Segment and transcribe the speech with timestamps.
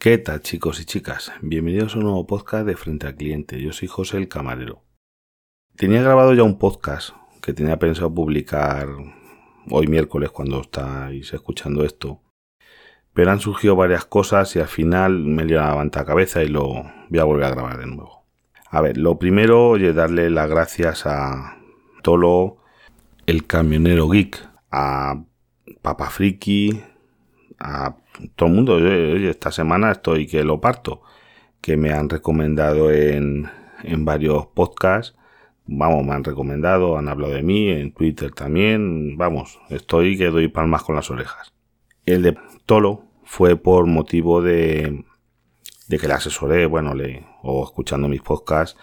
[0.00, 1.30] ¿Qué tal chicos y chicas?
[1.42, 3.60] Bienvenidos a un nuevo podcast de Frente al Cliente.
[3.60, 4.82] Yo soy José el Camarero.
[5.76, 7.10] Tenía grabado ya un podcast
[7.42, 8.88] que tenía pensado publicar
[9.68, 12.22] hoy miércoles cuando estáis escuchando esto.
[13.12, 16.82] Pero han surgido varias cosas y al final me dio la la cabeza y lo
[17.10, 18.24] voy a volver a grabar de nuevo.
[18.70, 21.58] A ver, lo primero, oye, darle las gracias a
[22.00, 22.56] Tolo,
[23.26, 25.24] el camionero geek, a
[25.82, 26.84] Papa Friki,
[27.60, 27.94] a
[28.34, 28.78] todo el mundo.
[28.78, 31.02] Esta semana estoy que lo parto.
[31.60, 33.50] Que me han recomendado en,
[33.84, 35.14] en varios podcasts.
[35.66, 39.16] Vamos, me han recomendado, han hablado de mí, en Twitter también.
[39.16, 41.52] Vamos, estoy que doy palmas con las orejas.
[42.06, 42.36] El de
[42.66, 45.04] Tolo fue por motivo de,
[45.86, 46.94] de que le asesoré, bueno,
[47.42, 48.76] o escuchando mis podcasts,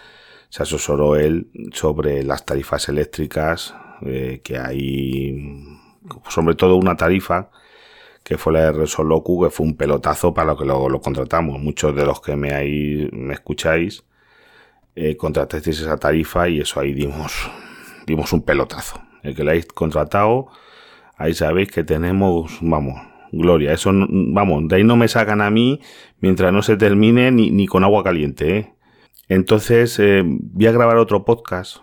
[0.48, 5.62] se asesoró él sobre las tarifas eléctricas, eh, que hay,
[6.28, 7.50] sobre todo una tarifa
[8.28, 11.58] que fue la de Resolocu, que fue un pelotazo para lo que lo, contratamos.
[11.58, 14.04] Muchos de los que me, ahí, me escucháis
[14.94, 17.50] eh, contratasteis esa tarifa y eso ahí dimos,
[18.06, 19.00] dimos un pelotazo.
[19.22, 20.48] El que la habéis contratado,
[21.16, 23.00] ahí sabéis que tenemos, vamos,
[23.32, 23.72] gloria.
[23.72, 25.80] Eso, vamos, de ahí no me sacan a mí
[26.20, 28.58] mientras no se termine ni, ni con agua caliente.
[28.58, 28.74] ¿eh?
[29.30, 31.78] Entonces, eh, voy a grabar otro podcast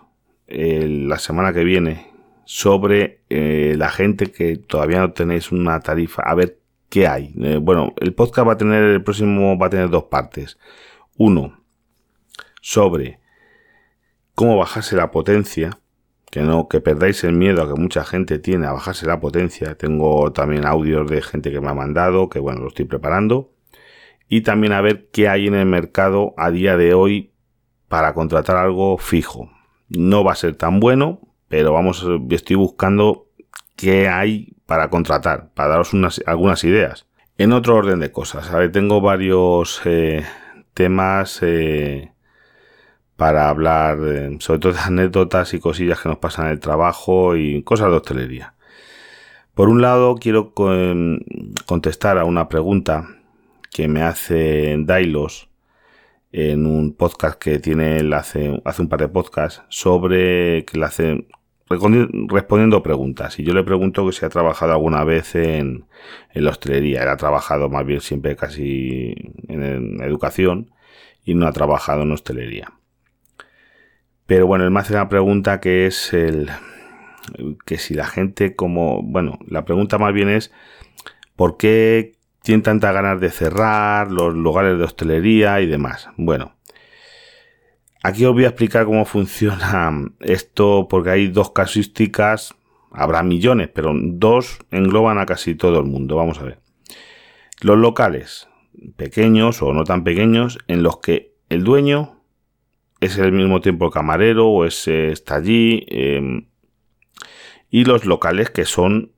[0.46, 2.15] la semana que viene
[2.46, 6.22] sobre eh, la gente que todavía no tenéis una tarifa.
[6.22, 7.34] A ver qué hay.
[7.42, 10.56] Eh, bueno, el podcast va a tener, el próximo va a tener dos partes.
[11.18, 11.60] Uno,
[12.62, 13.18] sobre
[14.34, 15.78] cómo bajarse la potencia.
[16.30, 19.74] Que no, que perdáis el miedo a que mucha gente tiene a bajarse la potencia.
[19.74, 23.52] Tengo también audios de gente que me ha mandado, que bueno, lo estoy preparando.
[24.28, 27.32] Y también a ver qué hay en el mercado a día de hoy
[27.88, 29.50] para contratar algo fijo.
[29.88, 33.26] No va a ser tan bueno, pero vamos, estoy buscando
[33.76, 37.06] qué hay para contratar, para daros unas, algunas ideas.
[37.38, 40.24] En otro orden de cosas, a tengo varios eh,
[40.74, 42.12] temas eh,
[43.16, 47.36] para hablar, eh, sobre todo de anécdotas y cosillas que nos pasan en el trabajo
[47.36, 48.54] y cosas de hostelería.
[49.54, 50.52] Por un lado, quiero
[51.64, 53.08] contestar a una pregunta
[53.70, 55.48] que me hace Dailos
[56.32, 61.26] en un podcast que tiene hace, hace un par de podcasts sobre que le hace
[61.68, 63.38] respondiendo preguntas.
[63.38, 65.84] Y yo le pregunto que si ha trabajado alguna vez en,
[66.32, 67.02] en la hostelería.
[67.02, 69.14] Él ha trabajado más bien siempre casi
[69.48, 70.70] en, educación
[71.24, 72.72] y no ha trabajado en hostelería.
[74.26, 76.50] Pero bueno, él me hace una pregunta que es el
[77.64, 80.52] que si la gente como, bueno, la pregunta más bien es
[81.34, 82.12] ¿por qué
[82.42, 86.08] tienen tantas ganas de cerrar los lugares de hostelería y demás?
[86.16, 86.55] Bueno,
[88.06, 92.54] Aquí os voy a explicar cómo funciona esto porque hay dos casuísticas,
[92.92, 96.14] habrá millones, pero dos engloban a casi todo el mundo.
[96.14, 96.60] Vamos a ver.
[97.62, 98.48] Los locales,
[98.94, 102.22] pequeños o no tan pequeños, en los que el dueño
[103.00, 105.84] es al mismo tiempo el camarero o es, está allí.
[105.88, 106.46] Em,
[107.70, 109.14] y los locales que son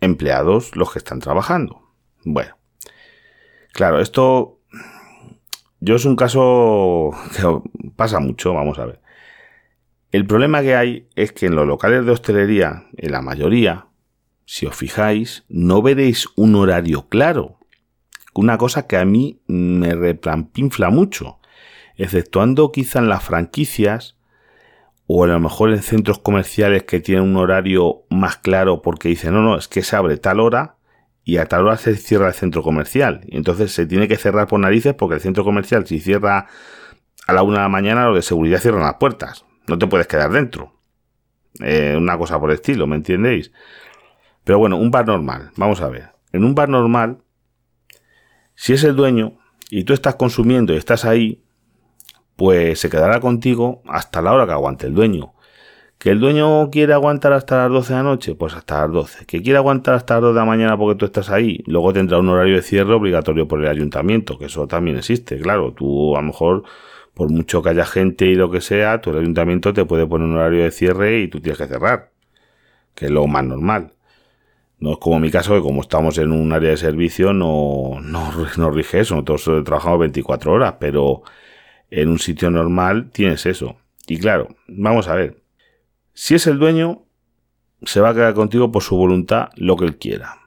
[0.00, 1.82] empleados los que están trabajando.
[2.24, 2.56] Bueno,
[3.74, 4.55] claro, esto
[5.86, 9.00] yo es un caso que pasa mucho, vamos a ver.
[10.10, 13.86] El problema que hay es que en los locales de hostelería, en la mayoría,
[14.44, 17.60] si os fijáis, no veréis un horario claro.
[18.34, 21.38] Una cosa que a mí me replanpinfla mucho,
[21.94, 24.16] exceptuando quizá en las franquicias
[25.06, 29.34] o a lo mejor en centros comerciales que tienen un horario más claro porque dicen,
[29.34, 30.75] no, no, es que se abre tal hora
[31.28, 33.22] y a tal hora se cierra el centro comercial.
[33.26, 36.46] Y entonces se tiene que cerrar por narices porque el centro comercial si cierra
[37.26, 39.44] a la una de la mañana, los de seguridad cierran las puertas.
[39.66, 40.78] No te puedes quedar dentro.
[41.58, 43.50] Eh, una cosa por el estilo, ¿me entendéis?
[44.44, 46.12] Pero bueno, un bar normal, vamos a ver.
[46.30, 47.18] En un bar normal,
[48.54, 49.36] si es el dueño
[49.68, 51.42] y tú estás consumiendo y estás ahí,
[52.36, 55.34] pues se quedará contigo hasta la hora que aguante el dueño.
[55.98, 58.34] ¿Que el dueño quiere aguantar hasta las 12 de la noche?
[58.34, 59.26] Pues hasta las 12.
[59.26, 61.62] ¿Que quiere aguantar hasta las 2 de la mañana porque tú estás ahí?
[61.66, 65.72] Luego tendrá un horario de cierre obligatorio por el ayuntamiento, que eso también existe, claro.
[65.72, 66.64] Tú a lo mejor,
[67.14, 70.36] por mucho que haya gente y lo que sea, tu ayuntamiento te puede poner un
[70.36, 72.10] horario de cierre y tú tienes que cerrar,
[72.94, 73.92] que es lo más normal.
[74.78, 78.30] No es como mi caso, que como estamos en un área de servicio, no, no,
[78.58, 79.14] no rige eso.
[79.14, 81.22] Nosotros trabajamos 24 horas, pero
[81.90, 83.76] en un sitio normal tienes eso.
[84.06, 85.45] Y claro, vamos a ver,
[86.18, 87.02] si es el dueño,
[87.82, 90.38] se va a quedar contigo por su voluntad lo que él quiera.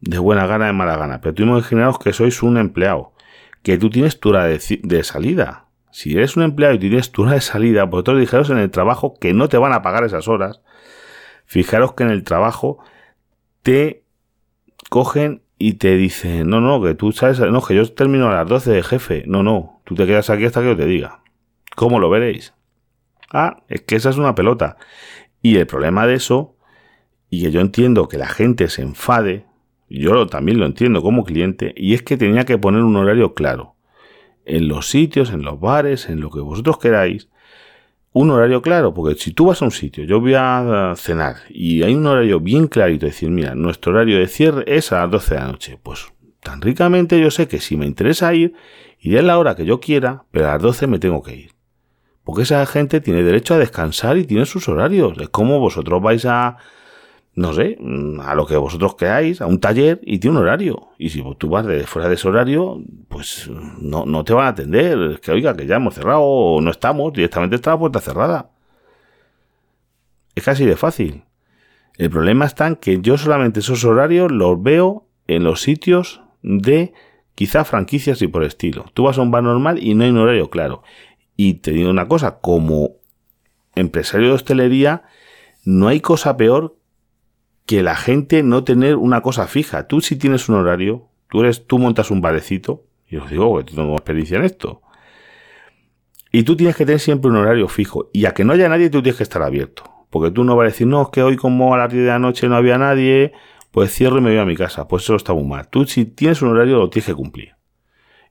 [0.00, 1.22] De buena gana, de mala gana.
[1.22, 3.14] Pero tú imaginaos que sois un empleado,
[3.62, 5.64] que tú tienes tu hora de, salida.
[5.92, 9.14] Si eres un empleado y tienes tu hora de salida, vosotros dijeros en el trabajo
[9.18, 10.60] que no te van a pagar esas horas.
[11.46, 12.78] Fijaros que en el trabajo
[13.62, 14.04] te
[14.90, 18.46] cogen y te dice, no, no, que tú sabes, no, que yo termino a las
[18.46, 19.24] 12 de jefe.
[19.26, 21.22] No, no, tú te quedas aquí hasta que yo te diga.
[21.76, 22.52] ¿Cómo lo veréis?
[23.38, 24.78] Ah, es que esa es una pelota.
[25.42, 26.56] Y el problema de eso,
[27.28, 29.44] y que yo entiendo que la gente se enfade,
[29.90, 33.74] yo también lo entiendo como cliente, y es que tenía que poner un horario claro.
[34.46, 37.28] En los sitios, en los bares, en lo que vosotros queráis,
[38.14, 41.82] un horario claro, porque si tú vas a un sitio, yo voy a cenar y
[41.82, 45.34] hay un horario bien clarito, decir, mira, nuestro horario de cierre es a las 12
[45.34, 46.06] de la noche, pues
[46.42, 48.54] tan ricamente yo sé que si me interesa ir,
[48.98, 51.55] iré a la hora que yo quiera, pero a las 12 me tengo que ir.
[52.26, 55.16] Porque esa gente tiene derecho a descansar y tiene sus horarios.
[55.20, 56.56] Es como vosotros vais a,
[57.36, 57.78] no sé,
[58.20, 60.88] a lo que vosotros queráis, a un taller y tiene un horario.
[60.98, 63.48] Y si tú vas de fuera de ese horario, pues
[63.80, 64.98] no, no te van a atender.
[65.12, 68.50] Es que oiga, que ya hemos cerrado o no estamos, directamente está la puerta cerrada.
[70.34, 71.22] Es casi de fácil.
[71.96, 76.92] El problema está en que yo solamente esos horarios los veo en los sitios de
[77.36, 78.86] quizá franquicias y por estilo.
[78.94, 80.82] Tú vas a un bar normal y no hay un horario claro.
[81.36, 82.96] Y te digo una cosa, como
[83.74, 85.04] empresario de hostelería,
[85.64, 86.76] no hay cosa peor
[87.66, 89.86] que la gente no tener una cosa fija.
[89.86, 93.74] Tú si tienes un horario, tú eres, tú montas un barecito, y os digo que
[93.74, 94.82] tengo experiencia en esto.
[96.32, 98.10] Y tú tienes que tener siempre un horario fijo.
[98.12, 99.84] Y a que no haya nadie, tú tienes que estar abierto.
[100.10, 102.10] Porque tú no vas a decir, no, es que hoy como a las 10 de
[102.10, 103.32] la noche no había nadie,
[103.70, 104.86] pues cierro y me voy a mi casa.
[104.86, 105.68] Pues eso está muy mal.
[105.68, 107.55] Tú si tienes un horario lo tienes que cumplir.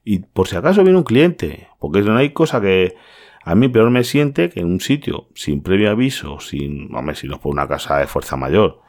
[0.05, 2.95] Y por si acaso viene un cliente, porque no hay cosa que
[3.43, 7.27] a mí peor me siente que en un sitio sin previo aviso, sin, hombre, si
[7.27, 8.81] no es por una casa de fuerza mayor,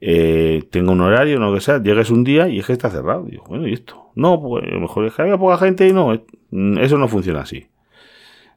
[0.00, 3.24] eh, tengo un horario, no que sea, llegues un día y es que está cerrado.
[3.24, 4.10] Digo, bueno, ¿y esto?
[4.14, 7.68] No, pues mejor es que había poca gente y no, eso no funciona así.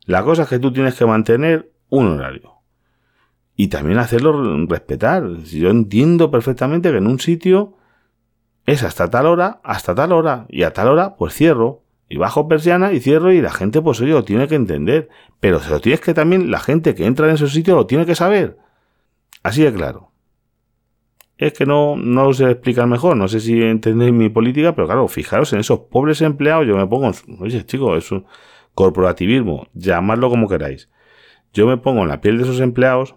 [0.06, 2.56] La cosa es que tú tienes que mantener un horario.
[3.56, 5.38] Y también hacerlo respetar.
[5.44, 7.76] Yo entiendo perfectamente que en un sitio
[8.72, 11.84] es hasta tal hora, hasta tal hora, y a tal hora, pues cierro.
[12.10, 15.10] Y bajo persiana y cierro y la gente, pues oye, lo tiene que entender.
[15.40, 18.06] Pero se lo tienes que también, la gente que entra en esos sitios lo tiene
[18.06, 18.58] que saber.
[19.44, 20.12] Así de claro
[21.42, 24.86] es que no, no lo sé explicar mejor, no sé si entendéis mi política, pero
[24.86, 28.28] claro, fijaros en esos pobres empleados, yo me pongo, oye chicos, es un
[28.76, 30.88] corporativismo, llamadlo como queráis.
[31.52, 33.16] Yo me pongo en la piel de esos empleados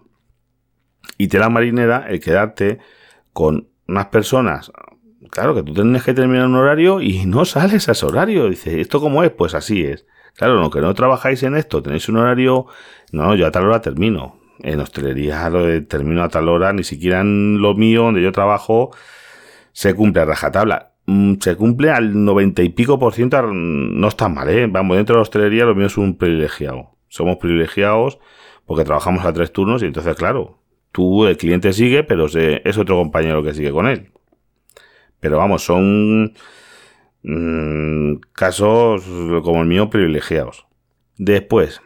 [1.19, 2.79] y te la marinera el quedarte
[3.31, 4.71] con unas personas,
[5.29, 8.49] claro que tú tienes que terminar un horario y no sales a ese horario.
[8.49, 9.31] Dice, ¿esto cómo es?
[9.31, 10.05] Pues así es.
[10.35, 12.65] Claro, no que no trabajáis en esto, tenéis un horario,
[13.11, 17.21] no, yo a tal hora termino en hostelería lo termino a tal hora, ni siquiera
[17.21, 18.91] en lo mío, donde yo trabajo,
[19.71, 20.93] se cumple a rajatabla.
[21.05, 24.67] Mm, se cumple al noventa y pico por ciento, no está mal, ¿eh?
[24.67, 26.95] Vamos, dentro de la hostelería lo mío es un privilegiado.
[27.07, 28.19] Somos privilegiados
[28.65, 30.59] porque trabajamos a tres turnos y entonces, claro,
[30.91, 34.11] tú, el cliente sigue, pero es otro compañero que sigue con él.
[35.25, 36.33] Pero vamos, son
[37.23, 39.03] mm, casos
[39.43, 40.67] como el mío privilegiados.
[41.17, 41.81] Después,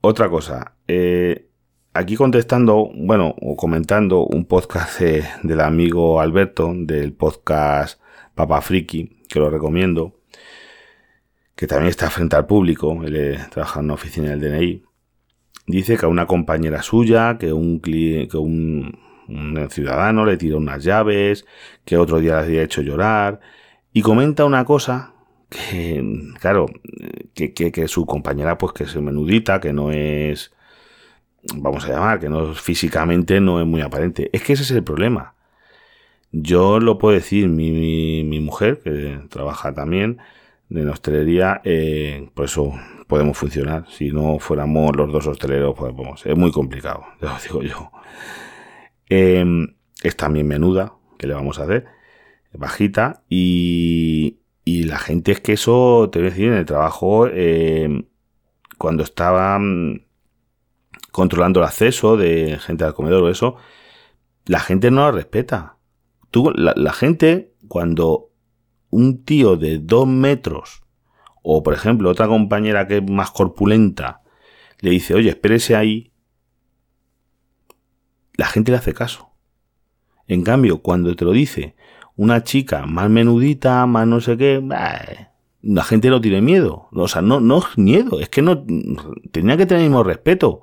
[0.00, 0.74] otra cosa.
[0.88, 1.50] Eh,
[1.92, 8.00] aquí contestando, bueno, o comentando un podcast del amigo Alberto, del podcast
[8.34, 10.22] Papa Friki, que lo recomiendo,
[11.54, 14.82] que también está frente al público, él trabaja en una oficina del DNI,
[15.66, 19.09] dice que a una compañera suya, que un, que un,
[19.70, 21.46] ciudadano le tiró unas llaves,
[21.84, 23.40] que otro día le había hecho llorar,
[23.92, 25.14] y comenta una cosa
[25.48, 26.02] que,
[26.40, 26.66] claro,
[27.34, 30.52] que, que, su compañera pues que es menudita, que no es
[31.54, 34.30] vamos a llamar, que no físicamente no es muy aparente.
[34.32, 35.34] Es que ese es el problema.
[36.32, 40.18] Yo lo puedo decir, mi, mi, mujer, que trabaja también
[40.70, 42.72] en hostelería, eh, por eso
[43.08, 43.86] podemos funcionar.
[43.88, 47.90] Si no fuéramos los dos hosteleros, pues es muy complicado, ya lo digo yo.
[49.10, 51.84] Em, es también menuda, que le vamos a hacer?
[52.52, 57.26] Bajita y, y la gente es que eso, te voy a decir, en el trabajo,
[57.26, 58.06] eh,
[58.78, 59.60] cuando estaba
[61.10, 63.56] controlando el acceso de gente al comedor o eso,
[64.46, 65.76] la gente no la respeta.
[66.30, 68.30] Tú, la, gente, cuando
[68.90, 70.82] un tío de dos metros,
[71.42, 74.22] o por ejemplo otra compañera que es más corpulenta,
[74.80, 76.09] le dice, oye, espérese ahí,
[78.34, 79.30] la gente le hace caso.
[80.26, 81.74] En cambio, cuando te lo dice
[82.16, 84.62] una chica más menudita, más no sé qué,
[85.62, 86.88] la gente no tiene miedo.
[86.92, 88.64] O sea, no, no es miedo, es que no
[89.32, 90.62] tenía que tener el mismo respeto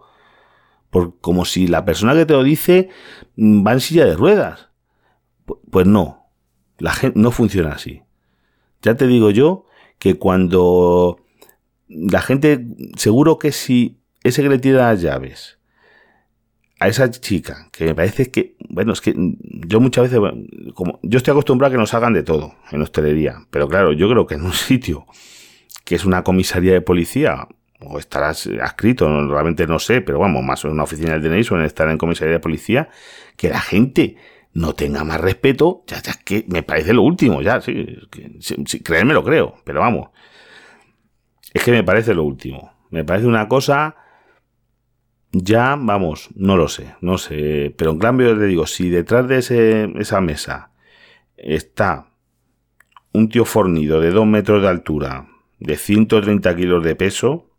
[1.22, 2.90] como si la persona que te lo dice
[3.36, 4.70] mm, va en silla de ruedas.
[5.70, 6.30] Pues no,
[6.78, 8.02] la gente no funciona así.
[8.82, 9.66] Ya te digo yo
[10.00, 11.20] que cuando
[11.88, 15.57] la gente, seguro que si ese que le tira las llaves
[16.80, 20.20] a esa chica, que me parece que, bueno, es que yo muchas veces,
[20.76, 24.10] como yo estoy acostumbrado a que nos hagan de todo en hostelería, pero claro, yo
[24.10, 25.06] creo que en un sitio
[25.84, 27.48] que es una comisaría de policía,
[27.80, 31.66] o estarás adscrito, realmente no sé, pero vamos, más en una oficina del DNI suelen
[31.66, 32.90] estar en comisaría de policía,
[33.38, 34.18] que la gente
[34.54, 37.86] no tenga más respeto, ya, ya que me parece lo último, ya, sí,
[38.40, 40.10] sí, creerme lo creo, pero vamos,
[41.54, 43.96] es que me parece lo último, me parece una cosa,
[45.32, 49.40] ya, vamos, no lo sé, no sé, pero en cambio le digo, si detrás de
[49.40, 50.72] ese, esa mesa
[51.36, 52.08] está
[53.14, 55.28] un tío fornido de dos metros de altura,
[55.60, 57.50] de 130 kilos de peso,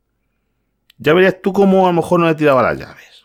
[0.99, 3.23] ya verías tú cómo a lo mejor no le tiraba las llaves.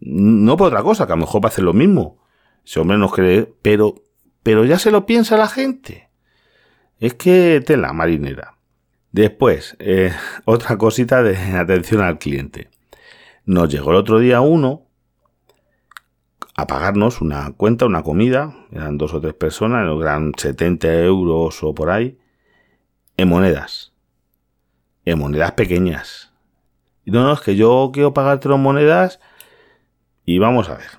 [0.00, 2.18] No por otra cosa, que a lo mejor va a hacer lo mismo.
[2.64, 3.94] Ese hombre no cree, pero,
[4.42, 6.08] pero ya se lo piensa la gente.
[6.98, 8.56] Es que tela marinera.
[9.12, 10.12] Después, eh,
[10.44, 12.70] otra cosita de atención al cliente.
[13.46, 14.86] Nos llegó el otro día uno
[16.56, 21.74] a pagarnos una cuenta, una comida, eran dos o tres personas, eran 70 euros o
[21.74, 22.18] por ahí,
[23.16, 23.92] en monedas.
[25.04, 26.32] En monedas pequeñas.
[27.04, 29.20] Y no, no, es que yo quiero pagarte las monedas
[30.24, 30.90] y vamos a ver.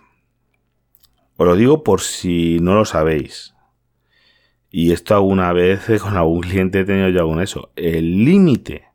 [1.38, 3.56] Os lo digo por si no lo sabéis.
[4.70, 7.72] Y esto alguna vez con algún cliente he tenido ya con eso.
[7.75, 8.90] El límite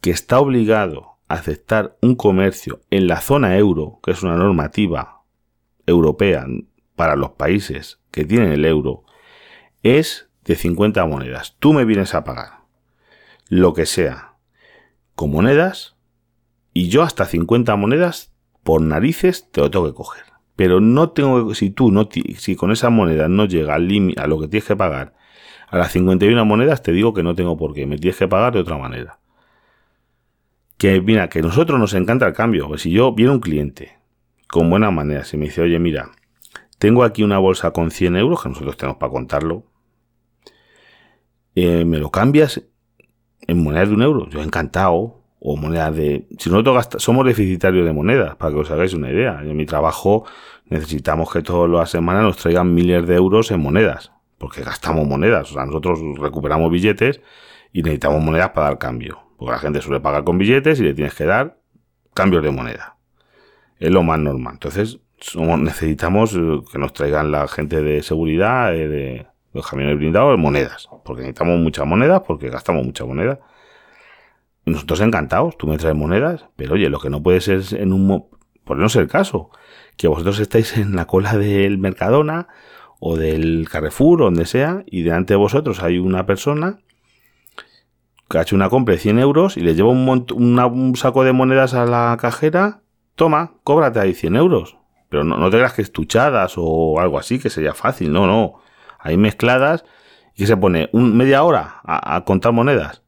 [0.00, 5.22] que está obligado aceptar un comercio en la zona euro, que es una normativa
[5.86, 6.46] europea
[6.96, 9.04] para los países que tienen el euro,
[9.82, 11.56] es de 50 monedas.
[11.58, 12.60] Tú me vienes a pagar
[13.48, 14.34] lo que sea
[15.14, 15.96] con monedas
[16.72, 20.24] y yo hasta 50 monedas por narices te lo tengo que coger.
[20.56, 24.26] Pero no tengo si tú no si con esa moneda no llega al límite a
[24.26, 25.14] lo que tienes que pagar
[25.68, 28.52] a las 51 monedas te digo que no tengo por qué, me tienes que pagar
[28.52, 29.18] de otra manera.
[30.84, 33.96] Que mira, que nosotros nos encanta el cambio, que si yo viene un cliente
[34.48, 36.10] con buena manera, se me dice, "Oye, mira,
[36.78, 39.64] tengo aquí una bolsa con 100 euros que nosotros tenemos para contarlo.
[41.54, 42.64] Eh, me lo cambias
[43.46, 46.28] en monedas de un euro, yo encantado, o monedas de...
[46.38, 49.40] Si nosotros somos deficitarios de monedas, para que os hagáis una idea.
[49.40, 50.26] En mi trabajo
[50.66, 55.50] necesitamos que todas las semanas nos traigan miles de euros en monedas, porque gastamos monedas,
[55.50, 57.22] o sea, nosotros recuperamos billetes
[57.72, 60.94] y necesitamos monedas para dar cambio, porque la gente suele pagar con billetes y le
[60.94, 61.58] tienes que dar
[62.14, 62.96] cambios de moneda.
[63.78, 64.54] Es lo más normal.
[64.54, 69.96] Entonces, somos, necesitamos eh, que nos traigan la gente de seguridad, eh, de los camiones
[69.96, 73.40] blindados, monedas, porque necesitamos muchas monedas, porque gastamos mucha moneda.
[74.66, 78.26] Nosotros encantados, tú me traes monedas, pero oye, lo que no puede ser en un...
[78.64, 79.50] Por no ser el caso,
[79.98, 82.48] que vosotros estáis en la cola del Mercadona
[82.98, 86.78] o del Carrefour donde sea, y delante de vosotros hay una persona
[88.30, 91.74] ha hecho una compra de 100 euros y le lleva un, un saco de monedas
[91.74, 92.80] a la cajera,
[93.14, 94.76] toma, cóbrate ahí 100 euros.
[95.08, 98.54] Pero no, no te creas que estuchadas o algo así, que sería fácil, no, no
[98.98, 99.84] ahí mezcladas,
[100.34, 103.02] y que se pone un, media hora a, contar monedas.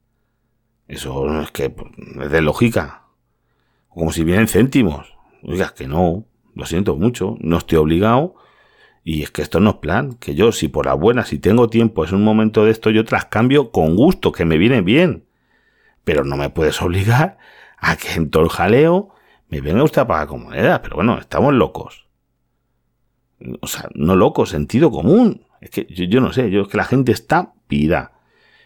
[0.87, 1.91] Eso es que pues,
[2.23, 3.07] es de lógica.
[3.89, 5.17] Como si vienen céntimos.
[5.43, 8.37] Oiga, que no, lo siento mucho, no estoy obligado.
[9.09, 11.71] Y es que esto no es plan, que yo si por la buena, si tengo
[11.71, 15.27] tiempo, es un momento de esto, yo tras cambio con gusto, que me viene bien.
[16.03, 17.39] Pero no me puedes obligar
[17.79, 19.11] a que en todo el jaleo
[19.49, 20.83] me venga usted a pagar con moneda.
[20.83, 22.09] Pero bueno, estamos locos.
[23.61, 25.47] O sea, no locos, sentido común.
[25.61, 28.11] Es que yo, no sé, yo es que la gente está pida.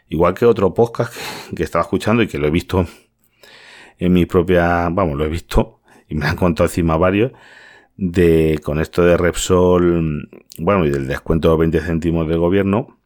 [0.09, 1.14] Igual que otro podcast
[1.54, 2.87] que, estaba escuchando y que lo he visto
[3.99, 7.32] en mi propia, vamos, lo he visto y me han contado encima varios,
[8.00, 12.99] de con esto de Repsol, bueno, y del descuento de 20 céntimos del gobierno,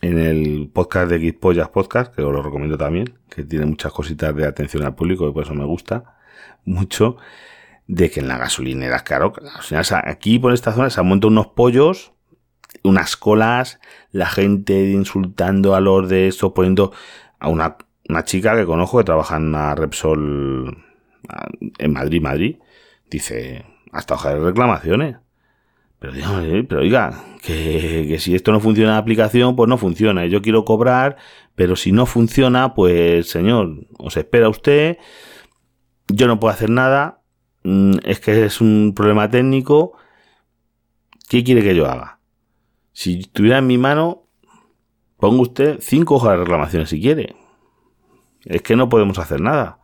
[0.00, 4.34] en el podcast de Gitpollas Podcast, que os lo recomiendo también, que tiene muchas cositas
[4.34, 6.16] de atención al público y por eso me gusta
[6.64, 7.18] mucho,
[7.86, 9.34] de que en la gasolinera, claro,
[10.04, 12.12] aquí por esta zona se han montado unos pollos
[12.82, 13.80] unas colas,
[14.10, 16.92] la gente insultando a los de esto, poniendo
[17.38, 17.76] a una,
[18.08, 20.84] una chica que conozco que trabaja en Repsol
[21.78, 22.56] en Madrid, Madrid,
[23.10, 25.16] dice, hasta hoja de reclamaciones.
[25.98, 26.14] Pero,
[26.68, 30.26] pero oiga, que, si esto no funciona la aplicación, pues no funciona.
[30.26, 31.16] Yo quiero cobrar,
[31.54, 34.98] pero si no funciona, pues señor, os espera usted,
[36.08, 37.22] yo no puedo hacer nada,
[37.64, 39.96] mm, es que es un problema técnico,
[41.28, 42.20] ¿qué quiere que yo haga?
[42.92, 44.28] Si tuviera en mi mano,
[45.18, 47.36] ponga usted cinco hojas de reclamaciones si quiere.
[48.44, 49.80] Es que no podemos hacer nada.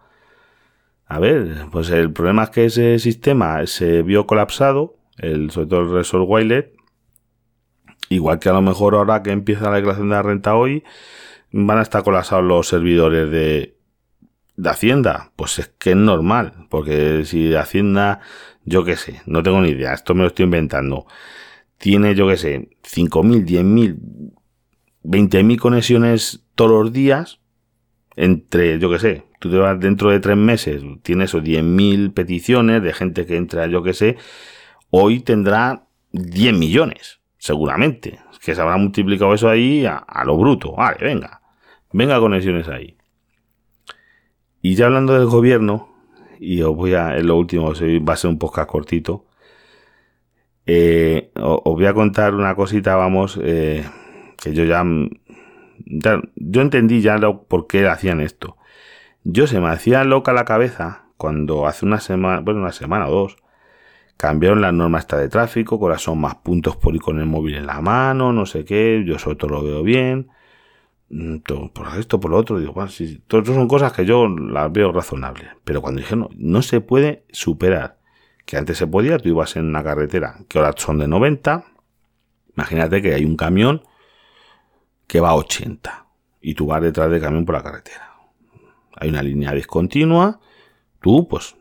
[1.07, 5.81] A ver, pues el problema es que ese sistema se vio colapsado, el, sobre todo
[5.81, 6.75] el Resort Wilet,
[8.09, 10.85] igual que a lo mejor ahora que empieza la declaración de la renta hoy,
[11.51, 13.77] van a estar colapsados los servidores de
[14.57, 18.21] de Hacienda, pues es que es normal, porque si Hacienda,
[18.65, 21.07] yo qué sé, no tengo ni idea, esto me lo estoy inventando,
[21.79, 23.99] tiene, yo qué sé, 5.000, 10.000,
[25.05, 27.41] 20.000 conexiones todos los días,
[28.17, 32.93] entre, yo qué sé, tú te vas dentro de tres meses, tienes 10.000 peticiones de
[32.93, 34.17] gente que entra, yo qué sé,
[34.91, 40.99] hoy tendrá 10 millones, seguramente, que se habrá multiplicado eso ahí a, lo bruto, vale,
[41.01, 41.41] venga,
[41.93, 42.97] venga conexiones ahí.
[44.61, 45.89] Y ya hablando del gobierno,
[46.39, 49.27] y os voy a, en lo último, va a ser un podcast cortito,
[50.67, 53.85] eh, os voy a contar una cosita, vamos, eh,
[54.41, 54.85] que yo ya,
[55.87, 58.57] yo entendí ya lo, por qué hacían esto.
[59.25, 63.13] Yo se me hacía loca la cabeza cuando hace una semana, bueno, una semana o
[63.13, 63.37] dos,
[64.17, 67.81] cambiaron las normas de tráfico, son más puntos por ir con el móvil en la
[67.81, 70.31] mano, no sé qué, yo sobre todo lo veo bien.
[71.11, 71.39] Mm,
[71.75, 74.93] por esto, por lo otro, digo, bueno, sí, todo son cosas que yo las veo
[74.93, 75.51] razonables.
[75.65, 77.99] Pero cuando dije, no, no se puede superar,
[78.47, 81.65] que antes se podía, tú ibas en una carretera que ahora son de 90,
[82.57, 83.83] imagínate que hay un camión
[85.07, 86.07] que va a 80
[86.41, 88.17] y tú vas detrás del camión por la carretera.
[88.97, 90.41] Hay una línea discontinua,
[91.01, 91.57] tú pues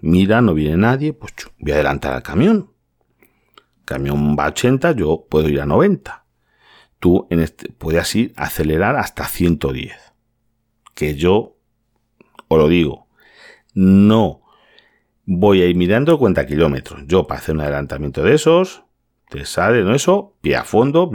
[0.00, 2.70] mira, no viene nadie, pues voy a adelantar al camión.
[3.84, 6.26] Camión va a 80, yo puedo ir a 90
[6.98, 9.94] tú en este, puedes así acelerar hasta 110.
[10.94, 11.56] Que yo,
[12.48, 13.06] os lo digo,
[13.74, 14.42] no
[15.24, 17.02] voy a ir mirando cuenta kilómetros.
[17.06, 18.82] Yo para hacer un adelantamiento de esos,
[19.28, 19.94] te sale ¿no?
[19.94, 21.10] eso, pie a fondo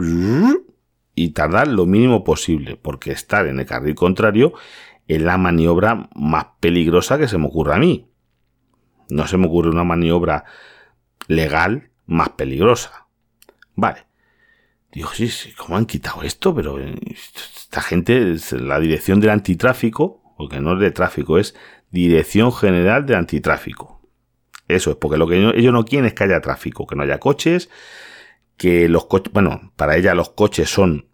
[1.14, 4.54] y tardar lo mínimo posible, porque estar en el carril contrario
[5.08, 8.08] es la maniobra más peligrosa que se me ocurre a mí.
[9.08, 10.44] No se me ocurre una maniobra
[11.26, 13.08] legal más peligrosa.
[13.74, 14.06] Vale.
[14.92, 16.54] Digo, sí, sí, ¿cómo han quitado esto?
[16.54, 21.54] Pero eh, esta gente, la dirección del antitráfico, porque no es de tráfico, es
[21.90, 24.00] Dirección General de Antitráfico.
[24.68, 27.18] Eso es, porque lo que ellos no quieren es que haya tráfico, que no haya
[27.18, 27.68] coches,
[28.56, 31.06] que los coches, bueno, para ella los coches son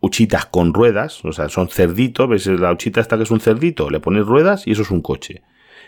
[0.00, 3.88] huchitas con ruedas, o sea, son cerditos, ves la huchita esta que es un cerdito,
[3.88, 5.42] le pones ruedas y eso es un coche.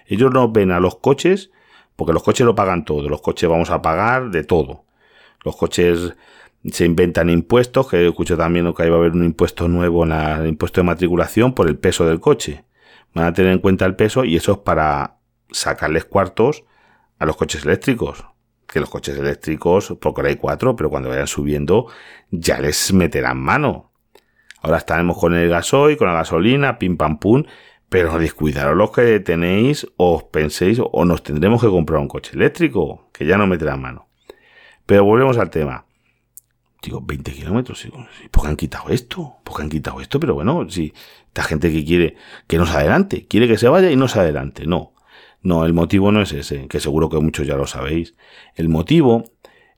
[0.06, 1.50] Ellos no ven a los coches,
[1.96, 4.84] porque los coches lo pagan todo, los coches vamos a pagar de todo.
[5.44, 6.14] Los coches
[6.70, 10.46] se inventan impuestos, que escucho también que va a haber un impuesto nuevo en el
[10.46, 12.64] impuesto de matriculación por el peso del coche.
[13.14, 15.18] Van a tener en cuenta el peso y eso es para
[15.50, 16.64] sacarles cuartos
[17.18, 18.24] a los coches eléctricos.
[18.66, 21.86] Que los coches eléctricos, porque ahora hay cuatro, pero cuando vayan subiendo
[22.30, 23.92] ya les meterán mano.
[24.60, 27.44] Ahora estaremos con el gasoil, con la gasolina, pim pam pum,
[27.88, 33.08] pero descuidaros los que tenéis, os penséis, o nos tendremos que comprar un coche eléctrico,
[33.12, 34.08] que ya no meterán mano.
[34.86, 35.86] Pero volvemos al tema.
[36.82, 37.88] Digo, 20 kilómetros.
[38.30, 39.36] ¿Por qué han quitado esto?
[39.44, 40.20] ¿Por qué han quitado esto?
[40.20, 40.92] Pero bueno, si
[41.26, 44.20] esta gente que quiere que no se adelante, quiere que se vaya y no se
[44.20, 44.66] adelante.
[44.66, 44.92] No,
[45.46, 48.14] no, el motivo no es ese, que seguro que muchos ya lo sabéis.
[48.56, 49.22] El motivo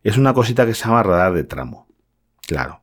[0.02, 1.86] es una cosita que se llama radar de tramo.
[2.46, 2.80] Claro.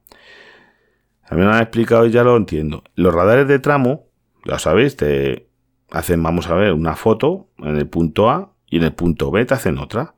[1.27, 2.83] A mí me lo han explicado y ya lo entiendo.
[2.93, 4.05] Los radares de tramo,
[4.45, 5.49] ya sabéis, te
[5.89, 9.43] hacen, vamos a ver, una foto en el punto A y en el punto B
[9.45, 10.13] te hacen otra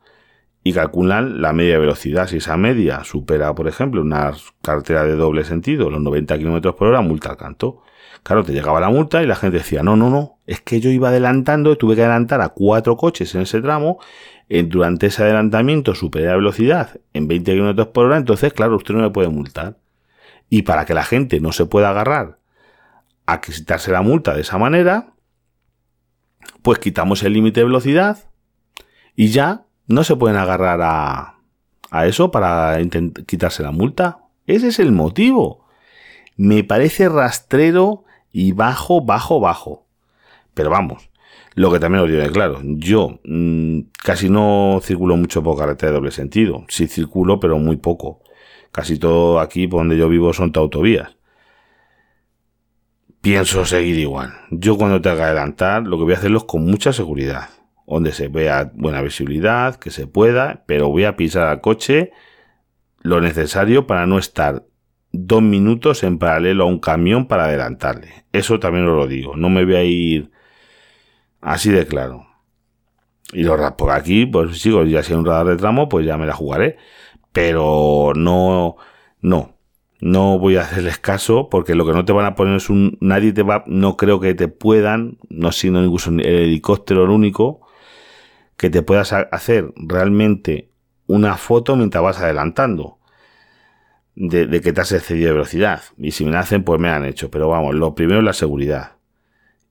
[0.61, 2.27] y calculan la media velocidad.
[2.27, 6.89] Si esa media supera, por ejemplo, una carretera de doble sentido, los 90 km por
[6.89, 7.81] hora, multa al canto.
[8.27, 10.89] Claro, te llegaba la multa y la gente decía, no, no, no, es que yo
[10.89, 13.99] iba adelantando, y tuve que adelantar a cuatro coches en ese tramo,
[14.49, 18.95] eh, durante ese adelantamiento superé la velocidad en 20 km por hora, entonces, claro, usted
[18.95, 19.77] no me puede multar.
[20.49, 22.39] Y para que la gente no se pueda agarrar
[23.27, 25.13] a quitarse la multa de esa manera,
[26.63, 28.25] pues quitamos el límite de velocidad
[29.15, 31.35] y ya no se pueden agarrar a,
[31.91, 32.77] a eso para
[33.25, 34.19] quitarse la multa.
[34.47, 35.65] Ese es el motivo.
[36.35, 38.03] Me parece rastrero
[38.39, 39.87] y bajo, bajo, bajo.
[40.53, 41.09] Pero vamos,
[41.55, 45.97] lo que también os digo claro, yo mm, casi no circulo mucho por carretera de
[45.97, 46.63] doble sentido.
[46.67, 48.21] Sí circulo, pero muy poco.
[48.71, 51.17] Casi todo aquí por donde yo vivo son autovías.
[53.21, 54.33] Pienso seguir igual.
[54.51, 57.49] Yo cuando tenga que adelantar, lo que voy a hacerlo es con mucha seguridad
[57.87, 62.11] donde se vea buena visibilidad, que se pueda, pero voy a pisar al coche
[62.99, 64.63] lo necesario para no estar
[65.25, 68.25] dos minutos en paralelo a un camión para adelantarle.
[68.31, 70.31] Eso también os lo digo, no me voy a ir
[71.41, 72.27] así de claro.
[73.33, 76.17] Y los por aquí, pues sigo, ya si hay un radar de tramo, pues ya
[76.17, 76.77] me la jugaré.
[77.33, 78.77] Pero no,
[79.21, 79.57] no,
[79.99, 82.97] no voy a hacerles caso porque lo que no te van a poner es un,
[83.01, 87.61] nadie te va, no creo que te puedan, no siendo incluso el helicóptero el único,
[88.55, 90.71] que te puedas hacer realmente
[91.05, 92.96] una foto mientras vas adelantando.
[94.19, 95.83] De, que te has excedido de velocidad.
[95.97, 97.29] Y si me hacen, pues me han hecho.
[97.29, 98.93] Pero vamos, lo primero es la seguridad.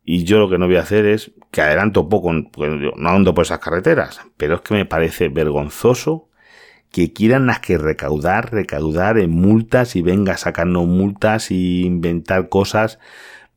[0.04, 3.44] Y yo lo que no voy a hacer es que adelanto poco, no ando por
[3.44, 6.28] esas carreteras, pero es que me parece vergonzoso
[6.92, 13.00] que quieran las que recaudar, recaudar en multas y venga sacando multas y inventar cosas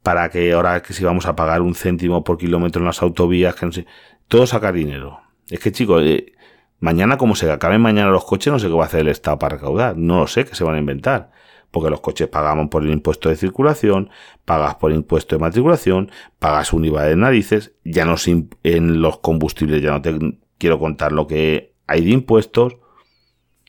[0.01, 3.55] para que ahora que si vamos a pagar un céntimo por kilómetro en las autovías,
[3.55, 3.85] que no sé,
[4.27, 5.21] todo sacar dinero.
[5.49, 6.33] Es que chicos, eh,
[6.79, 9.39] mañana como se acaben mañana los coches, no sé qué va a hacer el Estado
[9.39, 11.31] para recaudar, no lo sé, qué se van a inventar.
[11.71, 14.09] Porque los coches pagamos por el impuesto de circulación,
[14.45, 18.15] pagas por impuesto de matriculación, pagas un IVA de narices, ya no
[18.63, 20.17] en los combustibles, ya no te
[20.57, 22.77] quiero contar lo que hay de impuestos.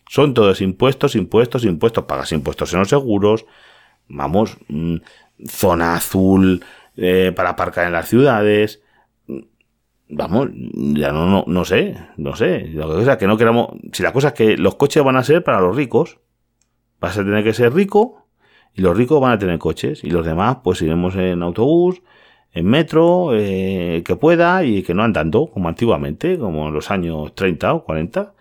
[0.09, 3.44] Son todos impuestos, impuestos, impuestos, pagas impuestos en los seguros,
[4.09, 4.96] vamos, mm,
[5.46, 6.64] zona azul
[6.96, 8.83] eh, para aparcar en las ciudades.
[10.12, 12.66] Vamos, ya no, no, no sé, no sé.
[12.68, 13.68] Lo que es que no queramos.
[13.92, 16.18] Si la cosa es que los coches van a ser para los ricos,
[17.01, 18.27] vas a tener que ser rico
[18.75, 22.03] y los ricos van a tener coches y los demás pues iremos en autobús,
[22.53, 27.35] en metro, eh, que pueda y que no andando como antiguamente, como en los años
[27.35, 28.35] 30 o 40,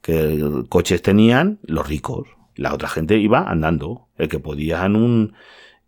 [0.00, 2.28] que coches tenían los ricos.
[2.54, 4.08] La otra gente iba andando.
[4.16, 5.34] El que podía en un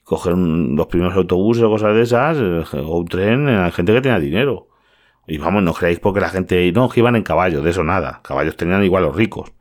[0.05, 4.01] coger los primeros autobuses o cosas de esas, eh, o un tren, la gente que
[4.01, 4.68] tenía dinero.
[5.29, 8.21] Y vamos, no creáis porque la gente, no, que iban en caballos, de eso nada.
[8.25, 9.53] Caballos tenían igual los ricos.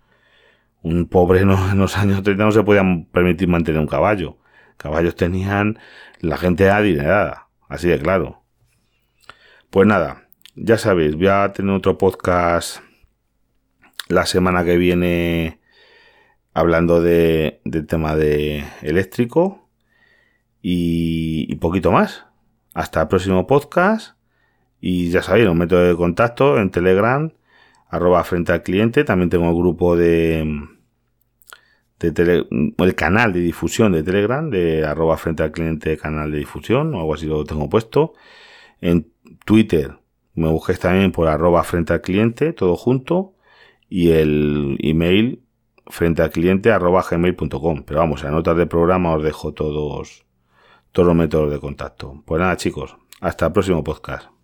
[0.82, 4.38] Un pobre en los años 30 no se podían permitir mantener un caballo.
[4.78, 5.78] Caballos tenían
[6.22, 8.44] la gente adinerada, así de claro.
[9.70, 12.80] Pues nada, ya sabéis, voy a tener otro podcast
[14.08, 15.60] la semana que viene
[16.54, 19.70] hablando de, del tema de eléctrico
[20.62, 22.26] y, poquito más.
[22.74, 24.17] Hasta el próximo podcast.
[24.80, 27.32] Y ya sabéis, un método de contacto en Telegram,
[27.90, 29.04] arroba frente al cliente.
[29.04, 30.42] También tengo el grupo de,
[32.00, 37.00] el canal de difusión de Telegram, de arroba frente al cliente canal de difusión, o
[37.00, 38.14] algo así lo tengo puesto.
[38.82, 39.12] En
[39.46, 39.98] Twitter
[40.36, 43.34] me busquéis también por arroba frente al cliente, todo junto.
[43.90, 45.42] Y el email
[45.88, 47.84] frente al cliente arroba gmail.com.
[47.84, 50.26] Pero vamos, en notas de programa os dejo todos
[50.92, 52.24] todos los métodos de contacto.
[52.26, 54.37] Pues nada chicos, hasta el próximo podcast.